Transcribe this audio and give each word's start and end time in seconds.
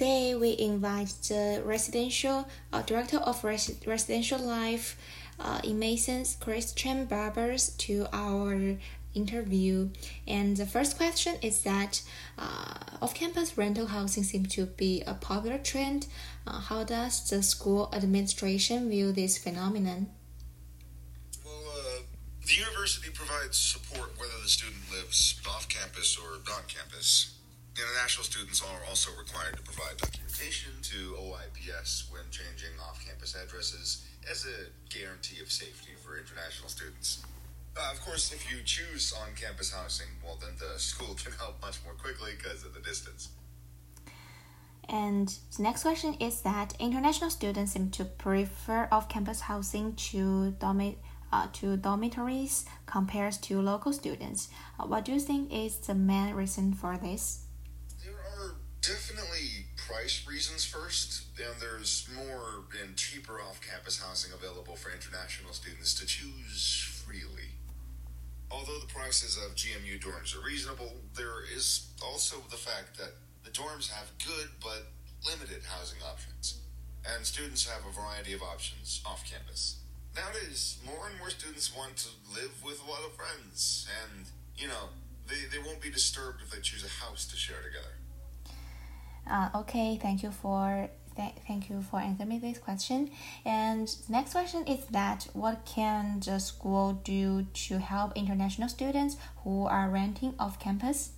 today 0.00 0.34
we 0.34 0.56
invite 0.58 1.12
the 1.28 1.60
residential 1.62 2.48
uh, 2.72 2.80
director 2.80 3.18
of 3.18 3.44
res- 3.44 3.78
residential 3.86 4.38
life 4.38 4.96
uh, 5.38 5.60
in 5.62 5.78
Masons, 5.78 6.38
Christian 6.40 7.04
Barbers, 7.04 7.76
to 7.84 8.06
our 8.10 8.78
interview. 9.12 9.90
And 10.26 10.56
the 10.56 10.64
first 10.64 10.96
question 10.96 11.34
is 11.42 11.60
that 11.64 12.00
uh, 12.38 12.76
off-campus 13.02 13.58
rental 13.58 13.88
housing 13.88 14.22
seems 14.22 14.54
to 14.54 14.64
be 14.64 15.02
a 15.06 15.12
popular 15.12 15.58
trend. 15.58 16.06
Uh, 16.46 16.60
how 16.60 16.82
does 16.82 17.28
the 17.28 17.42
school 17.42 17.90
administration 17.92 18.88
view 18.88 19.12
this 19.12 19.36
phenomenon? 19.36 20.08
Well, 21.44 21.62
uh, 21.76 22.00
the 22.46 22.54
university 22.54 23.10
provides 23.10 23.58
support 23.58 24.18
whether 24.18 24.40
the 24.42 24.48
student 24.48 24.80
lives 24.90 25.38
off 25.46 25.68
campus 25.68 26.16
or 26.16 26.36
on 26.54 26.62
campus. 26.68 27.36
International 27.80 28.24
students 28.24 28.60
are 28.60 28.84
also 28.90 29.10
required 29.16 29.56
to 29.56 29.62
provide 29.62 29.96
documentation 29.96 30.72
to 30.82 31.16
OIPS 31.16 32.12
when 32.12 32.20
changing 32.30 32.76
off 32.78 33.00
campus 33.06 33.34
addresses 33.34 34.04
as 34.30 34.44
a 34.44 34.68
guarantee 34.92 35.40
of 35.40 35.50
safety 35.50 35.92
for 35.96 36.18
international 36.18 36.68
students. 36.68 37.24
Uh, 37.74 37.88
of 37.90 38.00
course, 38.02 38.34
if 38.34 38.52
you 38.52 38.58
choose 38.64 39.14
on 39.22 39.28
campus 39.34 39.72
housing, 39.72 40.08
well, 40.22 40.36
then 40.38 40.50
the 40.58 40.78
school 40.78 41.14
can 41.24 41.32
help 41.32 41.62
much 41.62 41.78
more 41.82 41.94
quickly 41.94 42.32
because 42.36 42.66
of 42.66 42.74
the 42.74 42.80
distance. 42.80 43.30
And 44.86 45.28
the 45.56 45.62
next 45.62 45.82
question 45.82 46.14
is 46.20 46.42
that 46.42 46.74
international 46.78 47.30
students 47.30 47.72
seem 47.72 47.90
to 47.92 48.04
prefer 48.04 48.88
off-campus 48.92 49.40
housing 49.42 49.94
to 50.10 50.54
dormi- 50.58 50.96
uh, 51.32 51.46
to 51.54 51.78
dormitories 51.78 52.66
compared 52.84 53.34
to 53.34 53.62
local 53.62 53.94
students. 53.94 54.50
Uh, 54.78 54.84
what 54.84 55.06
do 55.06 55.12
you 55.12 55.20
think 55.20 55.50
is 55.50 55.78
the 55.78 55.94
main 55.94 56.34
reason 56.34 56.74
for 56.74 56.98
this? 56.98 57.46
Definitely 58.90 59.70
price 59.76 60.26
reasons 60.26 60.64
first, 60.64 61.22
and 61.38 61.54
there's 61.60 62.08
more 62.10 62.66
and 62.82 62.96
cheaper 62.96 63.38
off-campus 63.38 64.02
housing 64.02 64.32
available 64.34 64.74
for 64.74 64.90
international 64.90 65.52
students 65.52 65.94
to 65.94 66.06
choose 66.06 67.04
freely. 67.06 67.54
Although 68.50 68.80
the 68.80 68.92
prices 68.92 69.38
of 69.38 69.54
GMU 69.54 70.02
dorms 70.02 70.34
are 70.34 70.44
reasonable, 70.44 70.90
there 71.14 71.46
is 71.54 71.86
also 72.02 72.42
the 72.50 72.56
fact 72.56 72.98
that 72.98 73.14
the 73.44 73.50
dorms 73.50 73.92
have 73.92 74.10
good 74.26 74.48
but 74.60 74.90
limited 75.24 75.62
housing 75.70 76.02
options, 76.02 76.58
and 77.06 77.24
students 77.24 77.70
have 77.70 77.86
a 77.86 77.94
variety 77.94 78.32
of 78.32 78.42
options 78.42 79.02
off 79.06 79.22
campus. 79.22 79.84
Nowadays, 80.16 80.78
more 80.84 81.06
and 81.08 81.16
more 81.20 81.30
students 81.30 81.70
want 81.76 81.96
to 81.98 82.08
live 82.34 82.58
with 82.64 82.82
a 82.82 82.90
lot 82.90 83.06
of 83.06 83.14
friends, 83.14 83.86
and, 84.02 84.26
you 84.56 84.66
know, 84.66 84.90
they, 85.28 85.46
they 85.46 85.62
won't 85.62 85.80
be 85.80 85.92
disturbed 85.92 86.42
if 86.42 86.50
they 86.50 86.60
choose 86.60 86.84
a 86.84 87.04
house 87.06 87.24
to 87.26 87.36
share 87.36 87.62
together. 87.62 87.99
Uh, 89.30 89.48
okay, 89.54 89.96
thank 90.02 90.22
you 90.22 90.32
for 90.32 90.90
th- 91.16 91.34
thank 91.46 91.70
you 91.70 91.82
for 91.82 92.00
answering 92.00 92.40
this 92.40 92.58
question. 92.58 93.10
And 93.44 93.88
next 94.08 94.32
question 94.32 94.66
is 94.66 94.84
that 94.90 95.28
what 95.32 95.64
can 95.64 96.20
the 96.20 96.38
school 96.40 96.94
do 97.04 97.46
to 97.66 97.78
help 97.78 98.16
international 98.16 98.68
students 98.68 99.16
who 99.44 99.66
are 99.66 99.88
renting 99.88 100.34
off 100.38 100.58
campus? 100.58 101.12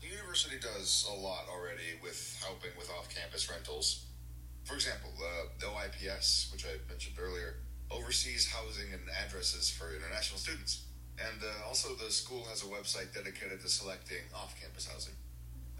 The 0.00 0.08
university 0.08 0.58
does 0.60 1.06
a 1.10 1.14
lot 1.14 1.46
already 1.50 1.98
with 2.02 2.40
helping 2.44 2.70
with 2.78 2.90
off-campus 2.90 3.50
rentals. 3.50 4.06
For 4.64 4.74
example, 4.74 5.10
uh, 5.18 5.48
the 5.58 5.66
OIPS, 5.66 6.52
which 6.52 6.64
I 6.64 6.78
mentioned 6.88 7.16
earlier, 7.20 7.56
oversees 7.90 8.50
housing 8.50 8.92
and 8.92 9.02
addresses 9.24 9.70
for 9.70 9.94
international 9.94 10.38
students. 10.38 10.86
And 11.18 11.42
uh, 11.42 11.68
also, 11.68 11.94
the 11.94 12.10
school 12.10 12.44
has 12.48 12.62
a 12.62 12.66
website 12.66 13.14
dedicated 13.14 13.60
to 13.60 13.68
selecting 13.68 14.22
off-campus 14.34 14.86
housing. 14.86 15.14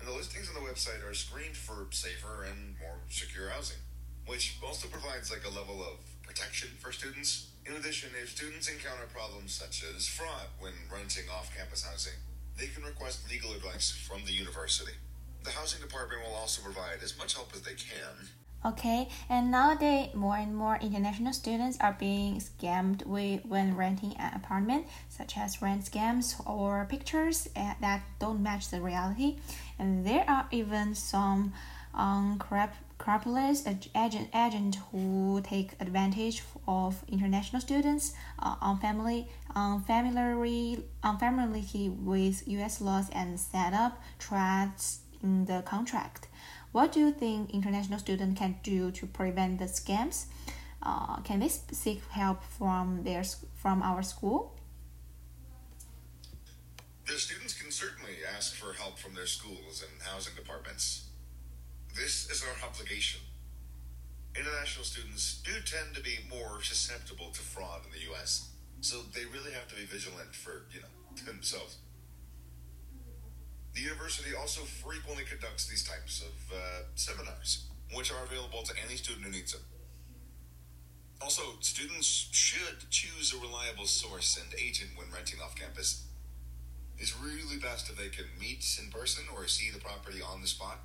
And 0.02 0.10
the 0.10 0.18
listings 0.18 0.50
on 0.50 0.58
the 0.58 0.68
website 0.68 0.98
are 1.08 1.14
screened 1.14 1.56
for 1.56 1.86
safer 1.94 2.42
and 2.50 2.74
more 2.82 2.98
secure 3.08 3.50
housing, 3.50 3.78
which 4.26 4.58
also 4.58 4.88
provides 4.88 5.30
like 5.30 5.46
a 5.46 5.54
level 5.54 5.78
of 5.78 6.02
protection 6.26 6.70
for 6.80 6.90
students. 6.90 7.54
In 7.64 7.74
addition, 7.74 8.10
if 8.20 8.30
students 8.30 8.66
encounter 8.66 9.06
problems 9.14 9.54
such 9.54 9.84
as 9.94 10.08
fraud 10.08 10.50
when 10.58 10.72
renting 10.92 11.30
off-campus 11.30 11.86
housing, 11.86 12.18
they 12.58 12.66
can 12.66 12.82
request 12.82 13.30
legal 13.30 13.52
advice 13.52 13.92
from 13.92 14.24
the 14.26 14.32
university. 14.32 14.98
The 15.44 15.54
housing 15.54 15.80
department 15.80 16.26
will 16.26 16.34
also 16.34 16.62
provide 16.62 16.98
as 17.04 17.16
much 17.16 17.36
help 17.36 17.54
as 17.54 17.62
they 17.62 17.78
can. 17.78 18.26
Okay, 18.64 19.08
and 19.28 19.50
nowadays 19.50 20.14
more 20.14 20.36
and 20.36 20.54
more 20.56 20.78
international 20.80 21.32
students 21.32 21.76
are 21.80 21.96
being 21.98 22.36
scammed 22.40 23.04
with, 23.04 23.44
when 23.44 23.76
renting 23.76 24.14
an 24.18 24.34
apartment, 24.34 24.86
such 25.08 25.36
as 25.36 25.60
rent 25.60 25.84
scams 25.84 26.40
or 26.46 26.86
pictures 26.88 27.48
uh, 27.56 27.74
that 27.80 28.02
don't 28.20 28.40
match 28.40 28.68
the 28.70 28.80
reality. 28.80 29.38
And 29.80 30.06
there 30.06 30.24
are 30.28 30.46
even 30.52 30.94
some 30.94 31.52
unscrupulous 31.92 33.66
agent, 33.66 34.28
agent 34.32 34.76
who 34.92 35.40
take 35.42 35.72
advantage 35.80 36.44
of 36.68 37.02
international 37.08 37.60
students 37.60 38.14
uh, 38.38 38.54
unfamiliar, 38.62 39.24
unfamiliar, 39.56 40.82
unfamiliarity 41.02 41.88
with 41.88 42.46
U.S. 42.46 42.80
laws 42.80 43.10
and 43.10 43.40
set 43.40 43.74
up 43.74 44.00
traps 44.20 45.00
in 45.20 45.46
the 45.46 45.62
contract. 45.62 46.28
What 46.72 46.92
do 46.92 47.00
you 47.00 47.12
think 47.12 47.50
international 47.50 47.98
students 47.98 48.38
can 48.38 48.56
do 48.62 48.90
to 48.92 49.06
prevent 49.06 49.58
the 49.58 49.66
scams? 49.66 50.26
Uh, 50.82 51.20
can 51.20 51.40
they 51.40 51.48
seek 51.48 52.02
help 52.10 52.42
from 52.42 53.04
their 53.04 53.22
from 53.54 53.82
our 53.82 54.02
school? 54.02 54.56
The 57.06 57.18
students 57.18 57.52
can 57.60 57.70
certainly 57.70 58.16
ask 58.36 58.54
for 58.54 58.72
help 58.72 58.98
from 58.98 59.14
their 59.14 59.26
schools 59.26 59.84
and 59.84 60.02
housing 60.02 60.34
departments. 60.34 61.10
This 61.94 62.30
is 62.30 62.42
our 62.42 62.68
obligation. 62.68 63.20
International 64.34 64.84
students 64.84 65.42
do 65.44 65.52
tend 65.66 65.94
to 65.94 66.00
be 66.00 66.16
more 66.30 66.62
susceptible 66.62 67.30
to 67.32 67.40
fraud 67.40 67.82
in 67.84 67.92
the 67.92 68.06
U.S., 68.12 68.48
so 68.80 69.02
they 69.14 69.26
really 69.26 69.52
have 69.52 69.68
to 69.68 69.74
be 69.74 69.84
vigilant 69.84 70.34
for, 70.34 70.64
you 70.72 70.80
know, 70.80 70.88
themselves. 71.26 71.76
The 73.82 73.88
university 73.88 74.30
also 74.38 74.60
frequently 74.62 75.24
conducts 75.24 75.66
these 75.66 75.82
types 75.82 76.22
of 76.22 76.54
uh, 76.54 76.86
seminars, 76.94 77.66
which 77.92 78.12
are 78.12 78.22
available 78.22 78.62
to 78.62 78.72
any 78.86 78.94
student 78.94 79.26
who 79.26 79.32
needs 79.32 79.50
them. 79.50 79.62
Also, 81.20 81.42
students 81.58 82.06
should 82.30 82.88
choose 82.90 83.34
a 83.34 83.42
reliable 83.42 83.86
source 83.86 84.38
and 84.38 84.54
agent 84.54 84.90
when 84.94 85.10
renting 85.10 85.40
off 85.42 85.56
campus. 85.56 86.06
It's 86.96 87.18
really 87.18 87.58
best 87.58 87.90
if 87.90 87.98
they 87.98 88.06
can 88.06 88.26
meet 88.38 88.62
in 88.78 88.88
person 88.92 89.24
or 89.34 89.48
see 89.48 89.72
the 89.72 89.80
property 89.80 90.22
on 90.22 90.42
the 90.42 90.46
spot. 90.46 90.78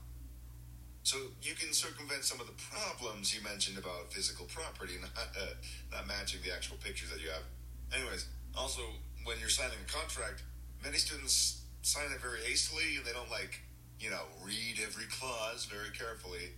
So 1.04 1.18
you 1.44 1.54
can 1.54 1.74
circumvent 1.74 2.24
some 2.24 2.42
of 2.42 2.48
the 2.48 2.58
problems 2.58 3.30
you 3.30 3.44
mentioned 3.44 3.78
about 3.78 4.12
physical 4.12 4.48
property 4.48 4.94
not, 5.02 5.12
uh, 5.40 5.54
not 5.92 6.08
matching 6.08 6.40
the 6.44 6.52
actual 6.52 6.78
pictures 6.78 7.12
that 7.12 7.22
you 7.22 7.30
have. 7.30 7.46
Anyways, 7.94 8.26
also, 8.58 8.82
when 9.24 9.38
you're 9.40 9.54
signing 9.54 9.78
a 9.86 9.92
contract, 9.92 10.42
many 10.84 10.98
students 10.98 11.62
sign 11.88 12.12
it 12.14 12.22
very 12.22 12.40
hastily 12.42 12.98
and 12.98 13.06
they 13.06 13.14
don't 13.14 13.32
like, 13.32 13.62
you 13.98 14.10
know, 14.10 14.24
read 14.44 14.76
every 14.84 15.06
clause 15.06 15.66
very 15.66 15.90
carefully. 15.98 16.52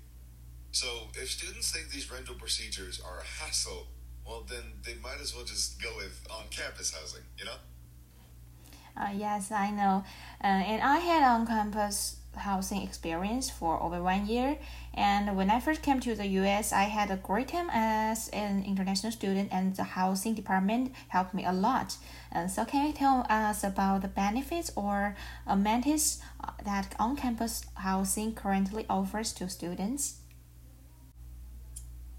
So 0.72 0.88
if 1.13 1.29
students 1.29 1.72
think 1.72 1.90
these 1.90 2.12
rental 2.12 2.35
procedures 2.35 3.00
are 3.00 3.19
a 3.19 3.23
hassle, 3.23 3.88
well, 4.25 4.44
then 4.50 4.63
they 4.84 4.95
might 5.03 5.22
as 5.22 5.35
well 5.35 5.45
just 5.45 5.81
go 5.81 5.89
with 5.97 6.25
on 6.31 6.45
campus 6.50 6.94
housing, 6.94 7.23
you 7.38 7.45
know? 7.45 7.59
Uh, 8.97 9.12
yes, 9.16 9.51
I 9.51 9.69
know. 9.69 10.03
Uh, 10.44 10.47
and 10.47 10.81
I 10.81 10.97
had 10.97 11.23
on 11.23 11.45
campus 11.45 12.18
housing 12.35 12.81
experience 12.81 13.50
for 13.50 13.81
over 13.81 14.01
one 14.01 14.28
year. 14.28 14.57
And 14.94 15.35
when 15.35 15.50
I 15.50 15.59
first 15.59 15.81
came 15.81 16.00
to 16.01 16.16
the 16.16 16.28
US, 16.41 16.72
I 16.72 16.84
had 16.84 17.12
a 17.12 17.17
great 17.17 17.50
time 17.50 17.69
as 17.72 18.29
an 18.29 18.63
international 18.66 19.12
student, 19.12 19.50
and 19.51 19.75
the 19.75 19.84
housing 19.84 20.34
department 20.34 20.94
helped 21.09 21.34
me 21.34 21.45
a 21.45 21.53
lot. 21.53 21.97
And 22.31 22.50
so, 22.50 22.66
can 22.66 22.88
you 22.88 22.94
tell 22.94 23.25
us 23.29 23.63
about 23.63 24.01
the 24.01 24.07
benefits 24.07 24.72
or 24.75 25.16
amenities 25.47 26.22
uh, 26.44 26.51
that 26.66 26.95
on 27.00 27.16
campus 27.16 27.66
housing 27.75 28.34
currently 28.35 28.85
offers 28.89 29.33
to 29.33 29.50
students? 29.50 30.19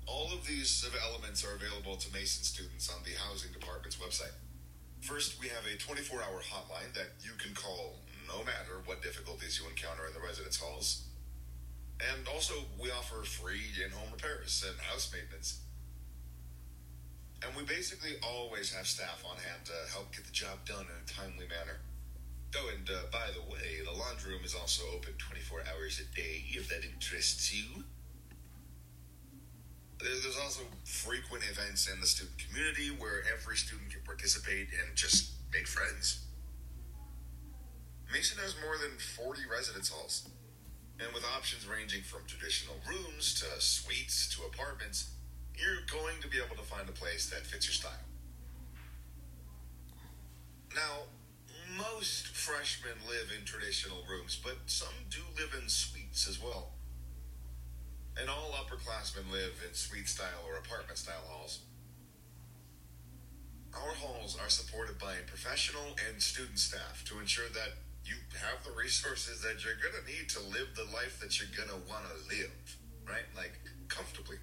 All 0.06 0.32
of 0.32 0.46
these 0.46 0.84
elements 1.06 1.44
are 1.44 1.54
available 1.54 1.96
to 1.96 2.12
Mason 2.12 2.42
students 2.42 2.90
on 2.90 3.02
the 3.04 3.12
housing 3.12 3.52
department's 3.52 3.96
website. 3.96 4.34
First, 5.00 5.40
we 5.40 5.48
have 5.48 5.64
a 5.66 5.78
24 5.78 6.20
hour 6.22 6.40
hotline 6.42 6.92
that 6.94 7.12
you 7.22 7.32
can 7.38 7.54
call 7.54 7.96
no 8.30 8.44
matter 8.44 8.78
what 8.86 9.02
difficulties 9.02 9.58
you 9.60 9.68
encounter 9.68 10.06
in 10.06 10.14
the 10.14 10.24
residence 10.24 10.56
halls. 10.56 11.04
And 12.00 12.26
also, 12.28 12.54
we 12.80 12.90
offer 12.90 13.22
free 13.24 13.76
in 13.84 13.90
home 13.90 14.08
repairs 14.12 14.64
and 14.66 14.78
house 14.80 15.10
maintenance. 15.12 15.60
And 17.44 17.54
we 17.56 17.64
basically 17.64 18.16
always 18.22 18.72
have 18.72 18.86
staff 18.86 19.24
on 19.28 19.36
hand 19.36 19.64
to 19.66 19.92
help 19.92 20.14
get 20.14 20.24
the 20.24 20.32
job 20.32 20.64
done 20.64 20.84
in 20.84 20.96
a 20.96 21.08
timely 21.08 21.48
manner. 21.48 21.80
Oh, 22.56 22.70
and 22.76 22.88
uh, 22.88 23.06
by 23.12 23.30
the 23.32 23.42
way, 23.52 23.80
the 23.84 23.92
laundry 23.92 24.32
room 24.32 24.44
is 24.44 24.54
also 24.54 24.82
open 24.94 25.12
24 25.18 25.62
hours 25.70 26.00
a 26.00 26.16
day 26.16 26.44
if 26.50 26.68
that 26.68 26.84
interests 26.84 27.54
you. 27.54 27.84
There's 30.00 30.38
also 30.42 30.62
frequent 30.84 31.44
events 31.44 31.88
in 31.88 32.00
the 32.00 32.06
student 32.06 32.36
community 32.38 32.88
where 32.88 33.22
every 33.32 33.56
student 33.56 33.90
can 33.90 34.00
participate 34.02 34.68
and 34.72 34.96
just 34.96 35.32
make 35.52 35.68
friends. 35.68 36.24
Mason 38.12 38.38
has 38.42 38.56
more 38.62 38.76
than 38.76 38.98
40 38.98 39.42
residence 39.50 39.88
halls. 39.88 40.28
And 40.98 41.14
with 41.14 41.24
options 41.36 41.66
ranging 41.66 42.02
from 42.02 42.22
traditional 42.26 42.76
rooms 42.86 43.34
to 43.40 43.46
suites 43.60 44.28
to 44.36 44.44
apartments, 44.44 45.10
you're 45.56 45.86
going 45.90 46.20
to 46.20 46.28
be 46.28 46.38
able 46.38 46.56
to 46.56 46.68
find 46.68 46.88
a 46.88 46.92
place 46.92 47.30
that 47.30 47.46
fits 47.46 47.66
your 47.66 47.74
style. 47.74 48.04
Now, 50.74 51.08
most 51.78 52.28
freshmen 52.28 52.98
live 53.08 53.32
in 53.36 53.44
traditional 53.44 53.98
rooms, 54.08 54.38
but 54.42 54.56
some 54.66 54.94
do 55.08 55.20
live 55.38 55.54
in 55.60 55.68
suites 55.68 56.28
as 56.28 56.42
well. 56.42 56.70
And 58.18 58.28
all 58.28 58.52
upperclassmen 58.52 59.30
live 59.32 59.62
in 59.66 59.74
suite 59.74 60.08
style 60.08 60.44
or 60.46 60.58
apartment 60.58 60.98
style 60.98 61.24
halls. 61.28 61.60
Our 63.72 63.94
halls 63.94 64.36
are 64.42 64.50
supported 64.50 64.98
by 64.98 65.14
professional 65.26 65.94
and 66.08 66.20
student 66.20 66.58
staff 66.58 67.04
to 67.06 67.20
ensure 67.20 67.48
that 67.54 67.74
you 68.04 68.16
have 68.40 68.64
the 68.64 68.72
resources 68.72 69.42
that 69.42 69.64
you're 69.64 69.78
going 69.78 69.94
to 69.94 70.06
need 70.06 70.28
to 70.30 70.40
live 70.40 70.74
the 70.74 70.88
life 70.94 71.20
that 71.20 71.38
you're 71.38 71.52
going 71.56 71.68
to 71.68 71.80
want 71.88 72.04
to 72.08 72.16
live, 72.28 72.56
right? 73.06 73.26
Like 73.36 73.58
comfortably. 73.88 74.36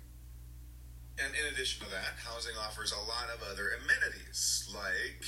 And 1.18 1.34
in 1.34 1.54
addition 1.54 1.84
to 1.86 1.92
that, 1.92 2.22
housing 2.22 2.54
offers 2.62 2.94
a 2.94 3.02
lot 3.10 3.34
of 3.34 3.42
other 3.50 3.74
amenities 3.82 4.70
like 4.74 5.26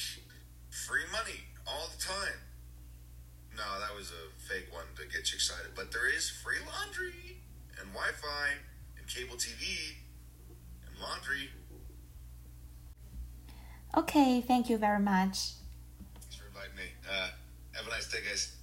free 0.70 1.08
money 1.12 1.50
all 1.66 1.90
the 1.90 2.02
time. 2.02 2.46
No, 3.58 3.66
that 3.80 3.96
was 3.98 4.12
a 4.12 4.30
fake 4.38 4.72
one 4.72 4.86
to 4.96 5.04
get 5.04 5.32
you 5.32 5.36
excited, 5.36 5.74
but 5.76 5.92
there 5.92 6.08
is 6.08 6.30
free 6.30 6.62
laundry 6.62 7.42
and 7.80 7.90
Wi 7.92 8.12
Fi 8.22 8.54
and 8.98 9.08
cable 9.08 9.36
TV 9.36 9.98
and 10.86 10.96
laundry. 11.02 11.50
Okay, 13.98 14.42
thank 14.42 14.70
you 14.70 14.78
very 14.78 15.00
much. 15.00 15.59
Thanks 17.90 18.06
for 18.06 18.59